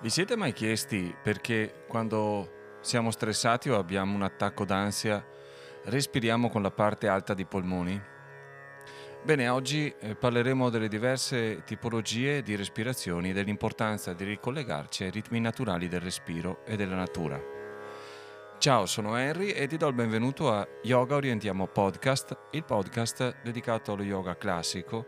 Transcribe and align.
Vi 0.00 0.10
siete 0.10 0.36
mai 0.36 0.52
chiesti 0.52 1.14
perché 1.22 1.84
quando 1.88 2.76
siamo 2.80 3.10
stressati 3.10 3.70
o 3.70 3.78
abbiamo 3.78 4.14
un 4.14 4.22
attacco 4.22 4.64
d'ansia 4.64 5.24
respiriamo 5.84 6.50
con 6.50 6.62
la 6.62 6.70
parte 6.70 7.08
alta 7.08 7.32
dei 7.32 7.46
polmoni? 7.46 7.98
Bene, 9.22 9.48
oggi 9.48 9.92
eh, 9.98 10.14
parleremo 10.14 10.68
delle 10.68 10.88
diverse 10.88 11.62
tipologie 11.64 12.42
di 12.42 12.56
respirazioni 12.56 13.30
e 13.30 13.32
dell'importanza 13.32 14.12
di 14.12 14.24
ricollegarci 14.24 15.04
ai 15.04 15.10
ritmi 15.10 15.40
naturali 15.40 15.88
del 15.88 16.00
respiro 16.00 16.62
e 16.66 16.76
della 16.76 16.96
natura. 16.96 17.40
Ciao, 18.58 18.84
sono 18.84 19.16
Henry 19.16 19.50
e 19.50 19.66
ti 19.66 19.78
do 19.78 19.88
il 19.88 19.94
benvenuto 19.94 20.52
a 20.52 20.66
Yoga 20.82 21.14
Orientiamo 21.14 21.66
Podcast, 21.66 22.36
il 22.50 22.64
podcast 22.64 23.36
dedicato 23.42 23.92
allo 23.92 24.02
yoga 24.02 24.36
classico 24.36 25.06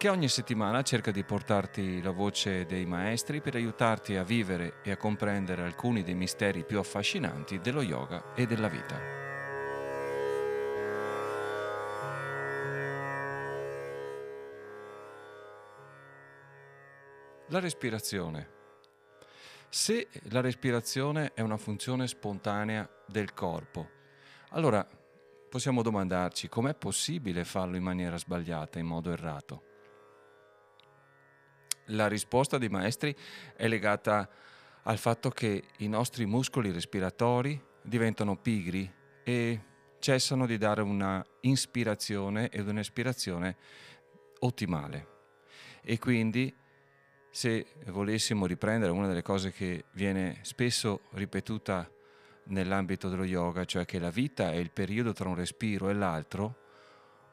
che 0.00 0.08
ogni 0.08 0.28
settimana 0.28 0.80
cerca 0.80 1.10
di 1.10 1.22
portarti 1.24 2.00
la 2.00 2.10
voce 2.10 2.64
dei 2.64 2.86
maestri 2.86 3.42
per 3.42 3.54
aiutarti 3.54 4.16
a 4.16 4.22
vivere 4.22 4.80
e 4.82 4.92
a 4.92 4.96
comprendere 4.96 5.62
alcuni 5.62 6.02
dei 6.02 6.14
misteri 6.14 6.64
più 6.64 6.78
affascinanti 6.78 7.58
dello 7.58 7.82
yoga 7.82 8.32
e 8.34 8.46
della 8.46 8.68
vita. 8.68 8.98
La 17.48 17.60
respirazione. 17.60 18.48
Se 19.68 20.08
la 20.30 20.40
respirazione 20.40 21.32
è 21.34 21.42
una 21.42 21.58
funzione 21.58 22.08
spontanea 22.08 22.88
del 23.06 23.34
corpo, 23.34 23.86
allora 24.52 24.82
possiamo 25.50 25.82
domandarci 25.82 26.48
com'è 26.48 26.72
possibile 26.74 27.44
farlo 27.44 27.76
in 27.76 27.82
maniera 27.82 28.16
sbagliata, 28.16 28.78
in 28.78 28.86
modo 28.86 29.12
errato 29.12 29.68
la 31.90 32.08
risposta 32.08 32.58
dei 32.58 32.68
maestri 32.68 33.14
è 33.54 33.68
legata 33.68 34.28
al 34.82 34.98
fatto 34.98 35.30
che 35.30 35.64
i 35.78 35.88
nostri 35.88 36.26
muscoli 36.26 36.70
respiratori 36.70 37.60
diventano 37.82 38.36
pigri 38.36 38.90
e 39.22 39.60
cessano 39.98 40.46
di 40.46 40.58
dare 40.58 40.82
una 40.82 41.24
ispirazione 41.40 42.48
ed 42.48 42.68
un'espirazione 42.68 43.56
ottimale. 44.40 45.18
E 45.82 45.98
quindi 45.98 46.54
se 47.30 47.66
volessimo 47.86 48.46
riprendere 48.46 48.90
una 48.90 49.06
delle 49.06 49.22
cose 49.22 49.52
che 49.52 49.84
viene 49.92 50.38
spesso 50.42 51.02
ripetuta 51.12 51.88
nell'ambito 52.44 53.08
dello 53.08 53.24
yoga, 53.24 53.64
cioè 53.64 53.84
che 53.84 53.98
la 53.98 54.10
vita 54.10 54.50
è 54.50 54.56
il 54.56 54.72
periodo 54.72 55.12
tra 55.12 55.28
un 55.28 55.36
respiro 55.36 55.88
e 55.88 55.94
l'altro, 55.94 56.56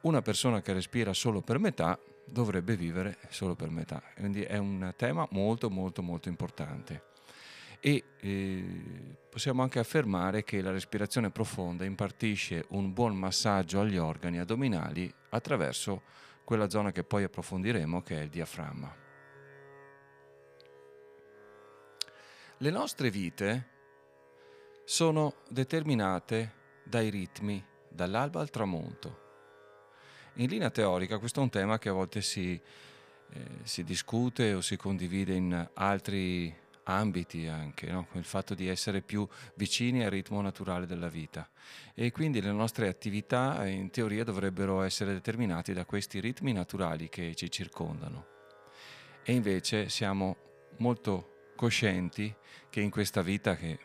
una 0.01 0.21
persona 0.21 0.61
che 0.61 0.73
respira 0.73 1.13
solo 1.13 1.41
per 1.41 1.57
metà 1.57 1.99
dovrebbe 2.27 2.75
vivere 2.75 3.17
solo 3.29 3.55
per 3.55 3.69
metà. 3.69 4.01
Quindi 4.15 4.43
è 4.43 4.57
un 4.57 4.93
tema 4.95 5.27
molto 5.31 5.69
molto 5.69 6.01
molto 6.01 6.29
importante. 6.29 7.05
E 7.79 8.03
eh, 8.19 9.17
possiamo 9.29 9.61
anche 9.61 9.79
affermare 9.79 10.43
che 10.43 10.61
la 10.61 10.71
respirazione 10.71 11.29
profonda 11.29 11.85
impartisce 11.85 12.65
un 12.69 12.91
buon 12.91 13.15
massaggio 13.15 13.81
agli 13.81 13.97
organi 13.97 14.39
addominali 14.39 15.13
attraverso 15.29 16.01
quella 16.43 16.69
zona 16.69 16.91
che 16.91 17.03
poi 17.03 17.23
approfondiremo 17.23 18.01
che 18.01 18.19
è 18.19 18.23
il 18.23 18.29
diaframma. 18.29 18.95
Le 22.59 22.71
nostre 22.71 23.11
vite 23.11 23.75
sono 24.83 25.35
determinate 25.49 26.53
dai 26.83 27.09
ritmi 27.09 27.63
dall'alba 27.89 28.39
al 28.39 28.49
tramonto 28.49 29.25
in 30.37 30.49
linea 30.49 30.69
teorica 30.69 31.17
questo 31.17 31.39
è 31.39 31.43
un 31.43 31.49
tema 31.49 31.77
che 31.79 31.89
a 31.89 31.93
volte 31.93 32.21
si, 32.21 32.59
eh, 33.29 33.39
si 33.63 33.83
discute 33.83 34.53
o 34.53 34.61
si 34.61 34.77
condivide 34.77 35.33
in 35.33 35.69
altri 35.73 36.53
ambiti 36.83 37.47
anche, 37.47 37.91
no? 37.91 38.07
il 38.13 38.23
fatto 38.23 38.53
di 38.53 38.67
essere 38.67 39.01
più 39.01 39.27
vicini 39.55 40.03
al 40.03 40.11
ritmo 40.11 40.39
naturale 40.41 40.85
della 40.85 41.09
vita 41.09 41.49
e 41.93 42.11
quindi 42.11 42.41
le 42.41 42.51
nostre 42.51 42.87
attività 42.87 43.65
eh, 43.65 43.71
in 43.71 43.89
teoria 43.89 44.23
dovrebbero 44.23 44.81
essere 44.81 45.13
determinate 45.13 45.73
da 45.73 45.85
questi 45.85 46.19
ritmi 46.19 46.53
naturali 46.53 47.09
che 47.09 47.35
ci 47.35 47.51
circondano 47.51 48.25
e 49.23 49.33
invece 49.33 49.89
siamo 49.89 50.37
molto 50.77 51.51
coscienti 51.55 52.33
che 52.69 52.79
in 52.79 52.89
questa 52.89 53.21
vita 53.21 53.55
che 53.55 53.79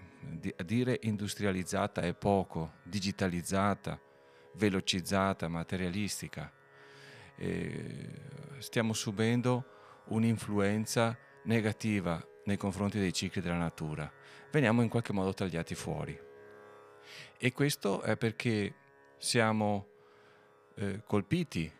dire 0.64 0.98
industrializzata 1.02 2.02
è 2.02 2.14
poco, 2.14 2.74
digitalizzata, 2.84 3.98
velocizzata, 4.54 5.48
materialistica. 5.48 6.52
E 7.36 8.08
stiamo 8.58 8.92
subendo 8.92 9.64
un'influenza 10.06 11.16
negativa 11.44 12.24
nei 12.44 12.56
confronti 12.56 12.98
dei 12.98 13.12
cicli 13.12 13.40
della 13.40 13.56
natura. 13.56 14.10
Veniamo 14.50 14.82
in 14.82 14.88
qualche 14.88 15.12
modo 15.12 15.32
tagliati 15.32 15.74
fuori. 15.74 16.18
E 17.36 17.52
questo 17.52 18.02
è 18.02 18.16
perché 18.16 18.74
siamo 19.18 19.88
eh, 20.74 21.02
colpiti 21.06 21.70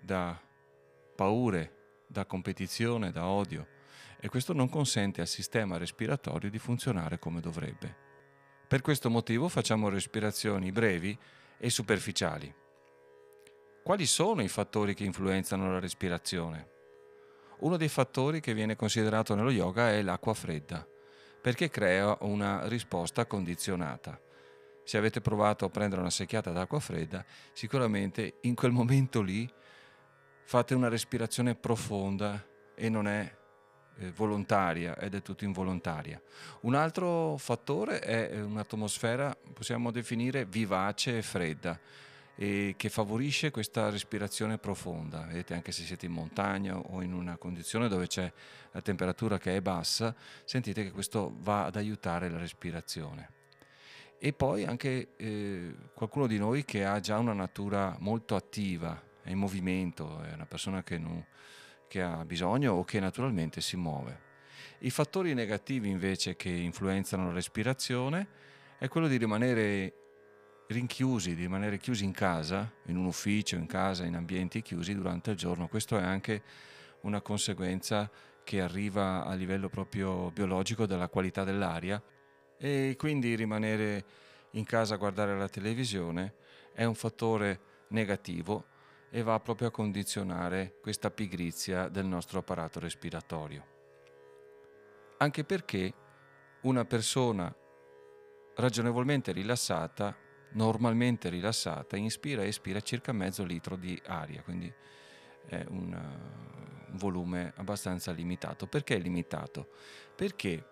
da 0.00 0.40
paure, 1.14 2.02
da 2.06 2.24
competizione, 2.24 3.10
da 3.10 3.26
odio 3.26 3.78
e 4.20 4.28
questo 4.28 4.52
non 4.52 4.68
consente 4.68 5.20
al 5.22 5.26
sistema 5.26 5.78
respiratorio 5.78 6.50
di 6.50 6.58
funzionare 6.58 7.18
come 7.18 7.40
dovrebbe. 7.40 8.08
Per 8.68 8.82
questo 8.82 9.08
motivo 9.08 9.48
facciamo 9.48 9.88
respirazioni 9.88 10.70
brevi 10.70 11.18
e 11.60 11.68
superficiali. 11.68 12.52
Quali 13.82 14.06
sono 14.06 14.42
i 14.42 14.48
fattori 14.48 14.94
che 14.94 15.04
influenzano 15.04 15.70
la 15.70 15.78
respirazione? 15.78 16.68
Uno 17.60 17.76
dei 17.76 17.88
fattori 17.88 18.40
che 18.40 18.54
viene 18.54 18.74
considerato 18.74 19.34
nello 19.34 19.50
yoga 19.50 19.90
è 19.90 20.00
l'acqua 20.02 20.32
fredda, 20.32 20.86
perché 21.40 21.68
crea 21.68 22.16
una 22.20 22.66
risposta 22.66 23.26
condizionata. 23.26 24.18
Se 24.84 24.96
avete 24.96 25.20
provato 25.20 25.66
a 25.66 25.68
prendere 25.68 26.00
una 26.00 26.10
secchiata 26.10 26.50
d'acqua 26.50 26.80
fredda, 26.80 27.24
sicuramente 27.52 28.38
in 28.42 28.54
quel 28.54 28.72
momento 28.72 29.20
lì 29.20 29.48
fate 30.44 30.74
una 30.74 30.88
respirazione 30.88 31.54
profonda 31.54 32.44
e 32.74 32.88
non 32.88 33.06
è 33.06 33.38
volontaria 34.14 34.96
ed 34.96 35.14
è 35.14 35.22
tutto 35.22 35.44
involontaria. 35.44 36.20
Un 36.60 36.74
altro 36.74 37.36
fattore 37.36 38.00
è 38.00 38.40
un'atmosfera, 38.40 39.36
possiamo 39.52 39.90
definire 39.90 40.44
vivace 40.44 41.18
e 41.18 41.22
fredda, 41.22 41.78
e 42.34 42.74
che 42.78 42.88
favorisce 42.88 43.50
questa 43.50 43.90
respirazione 43.90 44.56
profonda. 44.56 45.26
Vedete, 45.26 45.52
anche 45.52 45.72
se 45.72 45.82
siete 45.82 46.06
in 46.06 46.12
montagna 46.12 46.78
o 46.78 47.02
in 47.02 47.12
una 47.12 47.36
condizione 47.36 47.86
dove 47.86 48.06
c'è 48.06 48.32
la 48.70 48.80
temperatura 48.80 49.36
che 49.36 49.56
è 49.56 49.60
bassa, 49.60 50.14
sentite 50.44 50.82
che 50.82 50.90
questo 50.90 51.34
va 51.40 51.66
ad 51.66 51.76
aiutare 51.76 52.30
la 52.30 52.38
respirazione. 52.38 53.32
E 54.18 54.32
poi 54.32 54.64
anche 54.64 55.08
eh, 55.16 55.74
qualcuno 55.92 56.26
di 56.26 56.38
noi 56.38 56.64
che 56.64 56.84
ha 56.84 56.98
già 57.00 57.18
una 57.18 57.34
natura 57.34 57.96
molto 58.00 58.36
attiva, 58.36 58.98
è 59.22 59.30
in 59.30 59.38
movimento, 59.38 60.22
è 60.22 60.32
una 60.32 60.46
persona 60.46 60.82
che 60.82 60.96
non 60.96 61.22
che 61.90 62.02
ha 62.02 62.24
bisogno 62.24 62.74
o 62.74 62.84
che 62.84 63.00
naturalmente 63.00 63.60
si 63.60 63.76
muove. 63.76 64.28
I 64.82 64.90
fattori 64.90 65.34
negativi 65.34 65.88
invece 65.88 66.36
che 66.36 66.48
influenzano 66.48 67.26
la 67.26 67.32
respirazione 67.32 68.28
è 68.78 68.86
quello 68.86 69.08
di 69.08 69.16
rimanere 69.16 69.94
rinchiusi, 70.68 71.34
di 71.34 71.42
rimanere 71.42 71.78
chiusi 71.78 72.04
in 72.04 72.12
casa, 72.12 72.72
in 72.86 72.96
un 72.96 73.06
ufficio, 73.06 73.56
in 73.56 73.66
casa, 73.66 74.04
in 74.04 74.14
ambienti 74.14 74.62
chiusi 74.62 74.94
durante 74.94 75.32
il 75.32 75.36
giorno. 75.36 75.66
Questo 75.66 75.98
è 75.98 76.02
anche 76.02 76.44
una 77.00 77.20
conseguenza 77.22 78.08
che 78.44 78.60
arriva 78.60 79.24
a 79.24 79.34
livello 79.34 79.68
proprio 79.68 80.30
biologico 80.30 80.86
dalla 80.86 81.08
qualità 81.08 81.42
dell'aria 81.42 82.00
e 82.56 82.94
quindi 82.96 83.34
rimanere 83.34 84.04
in 84.52 84.64
casa 84.64 84.94
a 84.94 84.98
guardare 84.98 85.36
la 85.36 85.48
televisione 85.48 86.34
è 86.72 86.84
un 86.84 86.94
fattore 86.94 87.86
negativo 87.88 88.69
e 89.10 89.22
va 89.22 89.38
proprio 89.40 89.68
a 89.68 89.72
condizionare 89.72 90.76
questa 90.80 91.10
pigrizia 91.10 91.88
del 91.88 92.06
nostro 92.06 92.38
apparato 92.38 92.78
respiratorio. 92.78 93.66
Anche 95.18 95.44
perché 95.44 95.92
una 96.62 96.84
persona 96.84 97.54
ragionevolmente 98.54 99.32
rilassata, 99.32 100.16
normalmente 100.52 101.28
rilassata, 101.28 101.96
inspira 101.96 102.42
e 102.42 102.48
espira 102.48 102.80
circa 102.80 103.12
mezzo 103.12 103.44
litro 103.44 103.76
di 103.76 104.00
aria, 104.06 104.42
quindi 104.42 104.72
è 105.46 105.64
un, 105.68 105.92
un 105.92 106.96
volume 106.96 107.52
abbastanza 107.56 108.12
limitato. 108.12 108.66
Perché 108.66 108.96
è 108.96 108.98
limitato? 108.98 109.68
Perché 110.14 110.64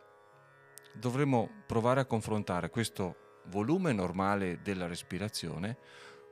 dovremmo 0.93 1.63
provare 1.67 2.01
a 2.01 2.07
confrontare 2.07 2.71
questo 2.71 3.41
volume 3.47 3.93
normale 3.93 4.61
della 4.63 4.87
respirazione 4.87 5.79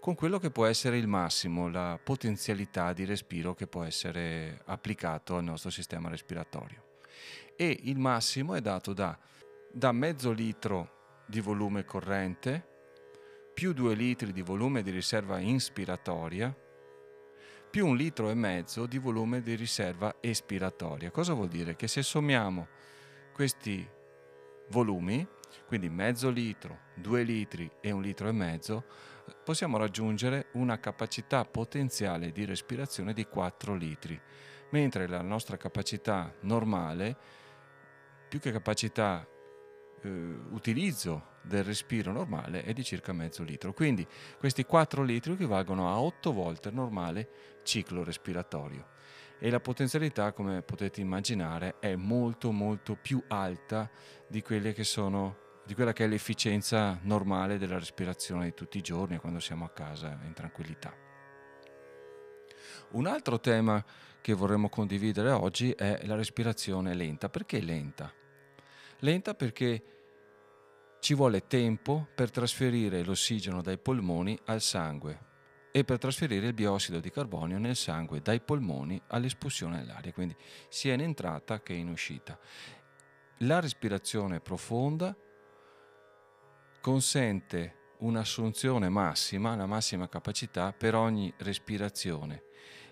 con 0.07 0.15
quello 0.15 0.39
che 0.39 0.53
può 0.53 0.67
essere 0.67 0.99
il 0.99 1.09
massimo, 1.09 1.69
la 1.69 1.99
potenzialità 2.01 2.93
di 2.93 3.05
respiro 3.05 3.55
che 3.55 3.67
può 3.67 3.83
essere 3.83 4.61
applicato 4.67 5.35
al 5.35 5.43
nostro 5.43 5.69
sistema 5.69 6.09
respiratorio. 6.09 7.01
E 7.57 7.81
il 7.83 7.99
massimo 7.99 8.55
è 8.55 8.61
dato 8.61 8.93
da, 8.93 9.19
da 9.73 9.91
mezzo 9.91 10.31
litro 10.31 11.25
di 11.27 11.41
volume 11.41 11.85
corrente 11.85 12.65
più 13.53 13.73
due 13.73 13.97
litri 13.97 14.31
di 14.31 14.43
volume 14.43 14.85
di 14.85 14.93
riserva 14.93 15.41
inspiratoria 15.41 16.57
più 17.69 17.89
un 17.89 17.97
litro 17.97 18.31
e 18.31 18.35
mezzo 18.35 18.87
di 18.87 18.99
volume 18.99 19.43
di 19.43 19.57
riserva 19.57 20.19
espiratoria. 20.21 21.11
Cosa 21.11 21.33
vuol 21.33 21.49
dire? 21.49 21.75
Che 21.75 21.89
se 21.89 22.05
sommiamo 22.05 22.69
questi 23.33 23.85
volumi, 24.69 25.27
quindi 25.67 25.89
mezzo 25.89 26.31
litro, 26.31 26.79
due 26.95 27.25
litri 27.25 27.69
e 27.81 27.91
un 27.91 28.03
litro 28.03 28.29
e 28.29 28.33
mezzo, 28.33 28.85
possiamo 29.45 29.77
raggiungere 29.77 30.49
una 30.53 30.79
capacità 30.79 31.45
potenziale 31.45 32.33
di 32.33 32.45
respirazione 32.45 33.13
di 33.13 33.25
4 33.25 33.75
litri, 33.75 34.21
mentre 34.71 35.07
la 35.07 35.23
nostra 35.23 35.57
capacità 35.57 36.33
normale, 36.41 37.17
più 38.29 38.41
che 38.41 38.53
capacità 38.53 39.27
eh, 40.03 40.09
utilizzo 40.51 41.35
del 41.43 41.65
respiro 41.65 42.13
normale 42.13 42.63
è 42.63 42.73
di 42.73 42.83
circa 42.83 43.13
mezzo 43.13 43.43
litro. 43.43 43.73
Quindi 43.73 44.07
questi 44.39 44.65
4 44.65 45.03
litri 45.03 45.33
equivalgono 45.33 45.89
a 45.89 46.01
8 46.01 46.33
volte 46.33 46.69
il 46.69 46.75
normale 46.75 47.29
ciclo 47.63 48.03
respiratorio 48.03 48.95
e 49.39 49.51
la 49.51 49.61
potenzialità, 49.61 50.33
come 50.33 50.63
potete 50.63 51.01
immaginare, 51.01 51.77
è 51.79 51.95
molto 51.95 52.53
molto 52.53 52.97
più 52.97 53.23
alta 53.29 53.91
di 54.27 54.41
quelle 54.43 54.73
che 54.73 54.85
sono 54.85 55.45
di 55.67 55.75
quella 55.75 55.93
che 55.93 56.05
è 56.05 56.07
l'efficienza 56.07 56.99
normale 57.03 57.59
della 57.59 57.79
respirazione 57.79 58.45
di 58.45 58.55
tutti 58.55 58.79
i 58.79 58.83
giorni 58.83 59.19
quando 59.19 59.41
siamo 59.41 59.65
a 59.65 59.71
casa 59.71 60.17
in 60.25 60.33
tranquillità. 60.33 60.95
Un 62.91 63.07
altro 63.07 63.41
tema 63.41 63.85
che 64.21 64.33
vorremmo 64.33 64.69
condividere 64.69 65.31
oggi 65.31 65.73
è 65.73 66.07
la 66.07 66.15
respirazione 66.15 66.95
lenta. 66.95 67.29
Perché 67.29 67.61
lenta? 67.61 68.13
Lenta 69.01 69.35
perché 69.35 69.83
ci 71.01 71.15
vuole 71.15 71.47
tempo 71.47 72.07
per 72.15 72.31
trasferire 72.31 73.05
l'ossigeno 73.05 73.61
dai 73.61 73.79
polmoni 73.79 74.39
al 74.45 74.61
sangue 74.61 75.25
e 75.73 75.85
per 75.85 75.99
trasferire 75.99 76.47
il 76.47 76.55
biossido 76.55 77.01
di 77.01 77.11
carbonio 77.11 77.59
nel 77.59 77.77
sangue 77.77 78.21
dai 78.21 78.41
polmoni 78.41 79.01
all'espulsione 79.09 79.79
dell'aria, 79.79 80.13
quindi 80.13 80.35
sia 80.69 80.95
in 80.95 81.01
entrata 81.01 81.61
che 81.61 81.75
in 81.75 81.89
uscita. 81.89 82.39
La 83.41 83.61
respirazione 83.61 84.41
profonda 84.41 85.15
consente 86.87 87.95
un'assunzione 87.99 88.89
massima, 88.89 89.57
la 89.57 89.67
massima 89.67 90.09
capacità 90.09 90.73
per 90.73 90.95
ogni 90.95 91.35
respirazione 91.39 92.45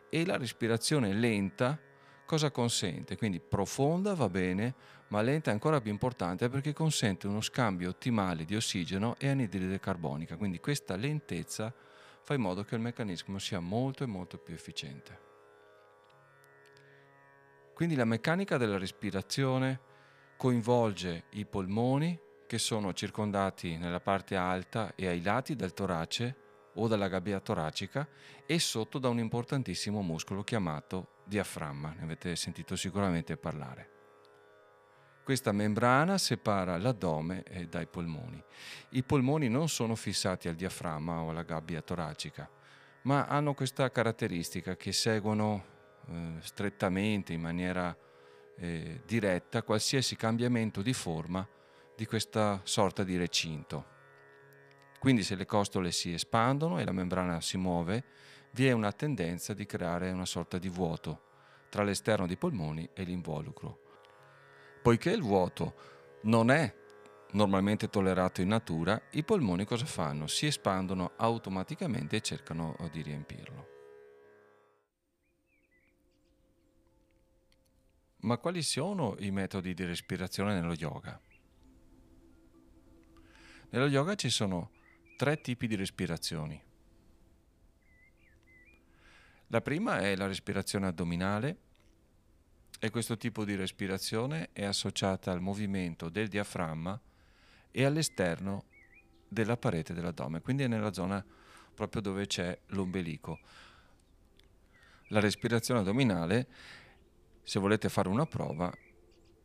e 0.09 0.27
la 0.27 0.37
respirazione 0.37 1.13
lenta 1.13 1.81
cosa 2.27 2.51
consente? 2.51 3.17
Quindi 3.17 3.39
profonda 3.39 4.15
va 4.15 4.29
bene, 4.29 4.75
ma 5.11 5.23
lenta 5.23 5.51
è 5.51 5.53
ancora 5.53 5.81
più 5.81 5.93
importante 5.93 6.49
perché 6.49 6.73
consente 6.73 7.29
uno 7.29 7.41
scambio 7.41 7.91
ottimale 7.91 8.45
di 8.45 8.57
ossigeno 8.57 9.15
e 9.17 9.29
anidride 9.29 9.79
carbonica, 9.79 10.37
quindi 10.37 10.59
questa 10.59 10.97
lentezza 10.97 11.73
fa 12.21 12.35
in 12.35 12.41
modo 12.41 12.65
che 12.65 12.75
il 12.75 12.81
meccanismo 12.81 13.39
sia 13.39 13.61
molto 13.61 14.03
e 14.03 14.07
molto 14.07 14.39
più 14.39 14.55
efficiente. 14.55 15.21
Quindi 17.73 17.95
la 17.95 18.05
meccanica 18.05 18.57
della 18.57 18.77
respirazione 18.77 19.79
coinvolge 20.37 21.27
i 21.35 21.47
polmoni 21.47 22.23
che 22.55 22.61
sono 22.61 22.93
circondati 22.93 23.77
nella 23.77 23.99
parte 23.99 24.37
alta 24.37 24.95
e 24.95 25.09
ai 25.09 25.21
lati 25.23 25.57
del 25.57 25.75
torace 25.75 26.37
o 26.75 26.87
dalla 26.87 27.09
gabbia 27.09 27.41
toracica 27.41 28.07
e 28.47 28.61
sotto 28.61 29.01
da 29.01 29.09
un 29.09 29.19
importantissimo 29.19 30.03
muscolo 30.03 30.45
chiamato 30.45 31.23
diaframma, 31.25 31.95
ne 31.97 32.05
avete 32.05 32.37
sentito 32.37 32.77
sicuramente 32.77 33.37
parlare. 33.37 33.91
Questa 35.25 35.51
membrana 35.51 36.17
separa 36.17 36.79
l'addome 36.79 37.43
dai 37.69 37.89
polmoni. 37.89 38.41
I 38.91 39.03
polmoni 39.03 39.49
non 39.49 39.69
sono 39.69 39.97
fissati 39.97 40.47
al 40.47 40.55
diaframma 40.55 41.23
o 41.23 41.31
alla 41.31 41.43
gabbia 41.43 41.83
toracica, 41.83 42.49
ma 43.03 43.27
hanno 43.27 43.55
questa 43.55 43.91
caratteristica 43.91 44.77
che 44.77 44.93
seguono 44.93 45.65
eh, 46.07 46.35
strettamente, 46.39 47.33
in 47.33 47.41
maniera 47.41 47.97
eh, 48.59 49.03
diretta, 49.05 49.65
qualsiasi 49.65 50.15
cambiamento 50.15 50.83
di 50.83 50.93
forma 50.93 51.45
di 51.97 52.07
questa 52.07 52.61
sorta 52.65 53.05
di 53.05 53.17
recinto. 53.17 53.93
Quindi 54.99 55.23
se 55.23 55.35
le 55.35 55.47
costole 55.47 55.93
si 55.93 56.13
espandono 56.13 56.79
e 56.79 56.85
la 56.85 56.93
membrana 56.93 57.41
si 57.41 57.57
muove, 57.57 58.05
vi 58.53 58.67
è 58.67 58.73
una 58.73 58.93
tendenza 58.93 59.53
di 59.53 59.67
creare 59.67 60.11
una 60.11 60.27
sorta 60.27 60.59
di 60.59 60.69
vuoto 60.69 61.33
tra 61.69 61.83
l'esterno 61.83 62.27
dei 62.27 62.37
polmoni 62.37 62.89
e 62.95 63.03
l'involucro. 63.03 63.81
Poiché 64.81 65.11
il 65.11 65.23
vuoto 65.23 65.75
non 66.23 66.51
è 66.51 66.73
normalmente 67.33 67.89
tollerato 67.89 68.41
in 68.41 68.49
natura, 68.49 69.01
i 69.11 69.25
polmoni 69.25 69.65
cosa 69.65 69.85
fanno? 69.85 70.27
Si 70.27 70.47
espandono 70.47 71.13
automaticamente 71.17 72.17
e 72.17 72.21
cercano 72.21 72.77
di 72.91 73.03
riempirlo. 73.03 73.73
Ma 78.21 78.39
quali 78.39 78.63
sono 78.63 79.17
i 79.19 79.31
metodi 79.31 79.75
di 79.75 79.85
respirazione 79.85 80.55
nello 80.55 80.73
yoga? 80.73 81.21
Nello 83.75 83.89
yoga 83.89 84.15
ci 84.15 84.31
sono 84.31 84.71
tre 85.17 85.41
tipi 85.41 85.67
di 85.67 85.75
respirazioni. 85.75 86.63
La 89.49 89.61
prima 89.63 89.99
è 89.99 90.15
la 90.15 90.29
respirazione 90.29 90.87
addominale, 90.87 91.57
e 92.79 92.91
questo 92.91 93.17
tipo 93.17 93.45
di 93.45 93.57
respirazione 93.57 94.51
è 94.53 94.65
associata 94.65 95.33
al 95.33 95.41
movimento 95.41 96.09
del 96.09 96.29
diaframma 96.29 97.01
e 97.73 97.85
all'esterno 97.85 98.67
della 99.27 99.57
parete 99.57 99.93
dell'addome, 99.93 100.41
quindi 100.41 100.63
è 100.63 100.69
nella 100.69 100.93
zona 100.93 101.25
proprio 101.75 102.01
dove 102.01 102.29
c'è 102.29 102.57
l'ombelico. 102.67 103.41
La 105.09 105.19
respirazione 105.19 105.81
addominale, 105.81 106.47
se 107.43 107.59
volete 107.59 107.89
fare 107.89 108.09
una 108.09 108.27
prova, 108.27 108.73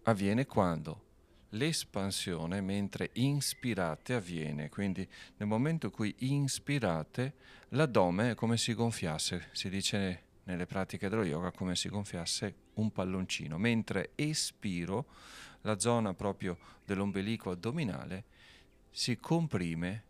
avviene 0.04 0.46
quando 0.46 1.08
l'espansione 1.50 2.62
mentre 2.62 3.10
inspirate 3.13 4.13
avviene, 4.13 4.69
quindi 4.69 5.07
nel 5.38 5.48
momento 5.48 5.88
in 5.88 5.92
cui 5.92 6.16
inspirate 6.19 7.34
l'addome 7.69 8.31
è 8.31 8.36
come 8.36 8.57
si 8.57 8.74
gonfiasse, 8.74 9.50
si 9.51 9.69
dice 9.69 10.24
nelle 10.44 10.66
pratiche 10.66 11.10
dello 11.10 11.24
yoga 11.24 11.51
come 11.51 11.75
si 11.75 11.90
gonfiasse 11.90 12.56
un 12.75 12.92
palloncino, 12.92 13.57
mentre 13.57 14.12
espiro 14.16 15.06
la 15.62 15.80
zona 15.80 16.13
proprio 16.13 16.57
dell'ombelico 16.86 17.51
addominale 17.51 18.25
si 18.90 19.18
comprime 19.18 20.04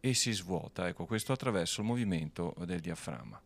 e 0.00 0.14
si 0.14 0.32
svuota, 0.32 0.88
ecco 0.88 1.06
questo 1.06 1.32
attraverso 1.32 1.80
il 1.80 1.86
movimento 1.86 2.54
del 2.64 2.80
diaframma. 2.80 3.40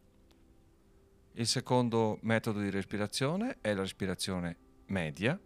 Il 1.36 1.46
secondo 1.46 2.18
metodo 2.22 2.60
di 2.60 2.70
respirazione 2.70 3.58
è 3.60 3.74
la 3.74 3.80
respirazione 3.80 4.56
media 4.86 5.38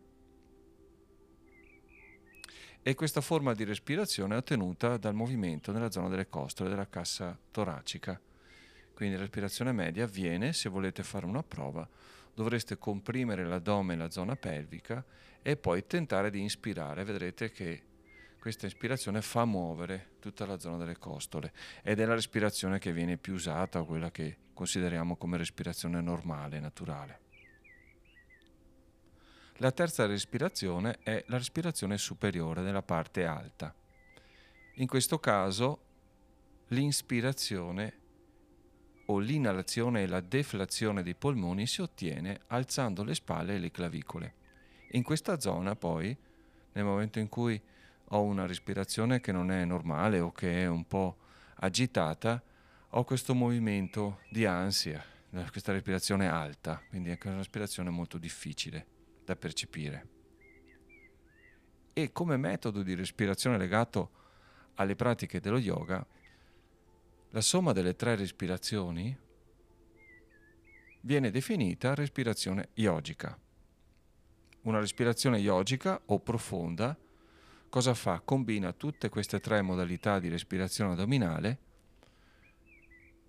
e 2.88 2.94
questa 2.94 3.20
forma 3.20 3.52
di 3.52 3.64
respirazione 3.64 4.34
è 4.34 4.38
ottenuta 4.38 4.96
dal 4.96 5.14
movimento 5.14 5.72
nella 5.72 5.90
zona 5.90 6.08
delle 6.08 6.28
costole 6.28 6.70
della 6.70 6.88
cassa 6.88 7.38
toracica 7.50 8.20
quindi 8.98 9.14
la 9.14 9.20
respirazione 9.20 9.70
media 9.70 10.06
avviene, 10.06 10.52
se 10.52 10.68
volete 10.68 11.04
fare 11.04 11.24
una 11.24 11.44
prova, 11.44 11.88
dovreste 12.34 12.78
comprimere 12.78 13.44
l'addome 13.44 13.94
e 13.94 13.96
la 13.96 14.10
zona 14.10 14.34
pelvica 14.34 15.04
e 15.40 15.56
poi 15.56 15.86
tentare 15.86 16.30
di 16.30 16.40
inspirare. 16.40 17.04
Vedrete 17.04 17.52
che 17.52 17.82
questa 18.40 18.66
ispirazione 18.66 19.22
fa 19.22 19.44
muovere 19.44 20.16
tutta 20.18 20.46
la 20.46 20.58
zona 20.58 20.78
delle 20.78 20.98
costole 20.98 21.52
ed 21.84 22.00
è 22.00 22.06
la 22.06 22.14
respirazione 22.14 22.80
che 22.80 22.92
viene 22.92 23.18
più 23.18 23.34
usata, 23.34 23.84
quella 23.84 24.10
che 24.10 24.38
consideriamo 24.52 25.14
come 25.14 25.36
respirazione 25.36 26.00
normale, 26.00 26.58
naturale. 26.58 27.20
La 29.60 29.72
terza 29.72 30.06
respirazione 30.06 30.98
è 31.02 31.24
la 31.26 31.36
respirazione 31.36 31.98
superiore 31.98 32.62
nella 32.62 32.82
parte 32.82 33.24
alta. 33.24 33.74
In 34.74 34.86
questo 34.86 35.18
caso 35.18 35.80
l'inspirazione 36.68 37.94
o 39.06 39.18
l'inalazione 39.18 40.02
e 40.02 40.06
la 40.06 40.20
deflazione 40.20 41.02
dei 41.02 41.16
polmoni 41.16 41.66
si 41.66 41.80
ottiene 41.80 42.42
alzando 42.46 43.02
le 43.02 43.16
spalle 43.16 43.56
e 43.56 43.58
le 43.58 43.72
clavicole. 43.72 44.34
In 44.92 45.02
questa 45.02 45.40
zona 45.40 45.74
poi, 45.74 46.16
nel 46.74 46.84
momento 46.84 47.18
in 47.18 47.28
cui 47.28 47.60
ho 48.10 48.22
una 48.22 48.46
respirazione 48.46 49.20
che 49.20 49.32
non 49.32 49.50
è 49.50 49.64
normale 49.64 50.20
o 50.20 50.30
che 50.30 50.62
è 50.62 50.66
un 50.68 50.86
po' 50.86 51.16
agitata, 51.56 52.40
ho 52.90 53.02
questo 53.02 53.34
movimento 53.34 54.20
di 54.30 54.46
ansia, 54.46 55.04
questa 55.50 55.72
respirazione 55.72 56.28
alta, 56.28 56.80
quindi 56.88 57.10
è 57.10 57.18
una 57.24 57.38
respirazione 57.38 57.90
molto 57.90 58.18
difficile 58.18 58.96
da 59.28 59.36
percepire. 59.36 60.06
E 61.92 62.12
come 62.12 62.36
metodo 62.38 62.82
di 62.82 62.94
respirazione 62.94 63.58
legato 63.58 64.10
alle 64.76 64.96
pratiche 64.96 65.40
dello 65.40 65.58
yoga, 65.58 66.04
la 67.30 67.40
somma 67.42 67.72
delle 67.72 67.94
tre 67.94 68.16
respirazioni 68.16 69.16
viene 71.02 71.30
definita 71.30 71.94
respirazione 71.94 72.70
yogica. 72.74 73.38
Una 74.62 74.78
respirazione 74.78 75.38
yogica 75.38 76.00
o 76.06 76.20
profonda 76.20 76.96
cosa 77.68 77.92
fa? 77.92 78.20
Combina 78.20 78.72
tutte 78.72 79.10
queste 79.10 79.40
tre 79.40 79.60
modalità 79.60 80.18
di 80.18 80.28
respirazione 80.28 80.92
addominale, 80.92 81.58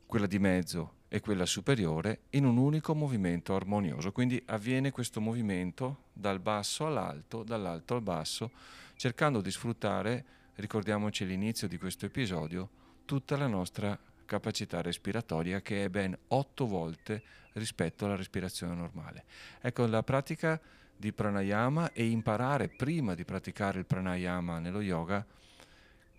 quella 0.05 0.27
di 0.27 0.39
mezzo 0.39 0.98
e 1.09 1.19
quella 1.19 1.45
superiore 1.45 2.21
in 2.31 2.45
un 2.45 2.57
unico 2.57 2.93
movimento 2.93 3.55
armonioso. 3.55 4.11
Quindi 4.11 4.41
avviene 4.45 4.91
questo 4.91 5.19
movimento 5.19 6.03
dal 6.13 6.39
basso 6.39 6.85
all'alto, 6.85 7.43
dall'alto 7.43 7.95
al 7.95 8.01
basso, 8.01 8.51
cercando 8.95 9.41
di 9.41 9.51
sfruttare, 9.51 10.25
ricordiamoci 10.55 11.23
all'inizio 11.23 11.67
di 11.67 11.77
questo 11.77 12.05
episodio, 12.05 12.69
tutta 13.05 13.35
la 13.35 13.47
nostra 13.47 13.97
capacità 14.25 14.81
respiratoria 14.81 15.61
che 15.61 15.85
è 15.85 15.89
ben 15.89 16.15
otto 16.27 16.67
volte 16.67 17.23
rispetto 17.53 18.05
alla 18.05 18.15
respirazione 18.15 18.75
normale. 18.75 19.25
Ecco, 19.59 19.87
la 19.87 20.03
pratica 20.03 20.61
di 20.95 21.11
pranayama 21.11 21.91
e 21.91 22.05
imparare 22.07 22.67
prima 22.69 23.15
di 23.15 23.25
praticare 23.25 23.79
il 23.79 23.85
pranayama 23.85 24.59
nello 24.59 24.81
yoga 24.81 25.25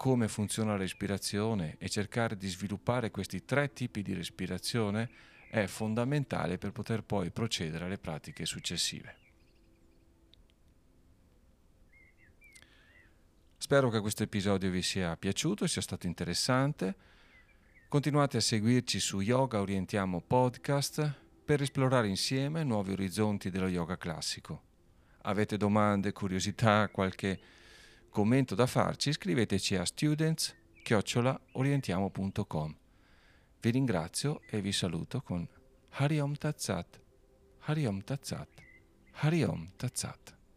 come 0.00 0.28
funziona 0.28 0.70
la 0.70 0.78
respirazione 0.78 1.76
e 1.76 1.90
cercare 1.90 2.34
di 2.34 2.48
sviluppare 2.48 3.10
questi 3.10 3.44
tre 3.44 3.70
tipi 3.74 4.00
di 4.00 4.14
respirazione 4.14 5.10
è 5.50 5.66
fondamentale 5.66 6.56
per 6.56 6.72
poter 6.72 7.02
poi 7.02 7.30
procedere 7.30 7.84
alle 7.84 7.98
pratiche 7.98 8.46
successive. 8.46 9.16
Spero 13.58 13.90
che 13.90 14.00
questo 14.00 14.22
episodio 14.22 14.70
vi 14.70 14.80
sia 14.80 15.14
piaciuto, 15.18 15.66
sia 15.66 15.82
stato 15.82 16.06
interessante. 16.06 16.94
Continuate 17.86 18.38
a 18.38 18.40
seguirci 18.40 18.98
su 18.98 19.20
Yoga 19.20 19.60
Orientiamo 19.60 20.22
Podcast 20.22 21.14
per 21.44 21.60
esplorare 21.60 22.08
insieme 22.08 22.64
nuovi 22.64 22.92
orizzonti 22.92 23.50
dello 23.50 23.68
yoga 23.68 23.98
classico. 23.98 24.62
Avete 25.24 25.58
domande, 25.58 26.12
curiosità, 26.12 26.88
qualche 26.88 27.59
commento 28.10 28.54
da 28.54 28.66
farci, 28.66 29.12
scriveteci 29.12 29.76
a 29.76 29.84
students-orientiamo.com. 29.84 32.76
Vi 33.60 33.70
ringrazio 33.70 34.40
e 34.50 34.60
vi 34.60 34.72
saluto 34.72 35.22
con 35.22 35.48
Hariom 35.90 36.34
Tazzat, 36.34 37.00
Hariom 37.60 38.02
Tazzat, 38.02 38.48
Hariom 39.12 39.70
Tazzat. 39.76 40.39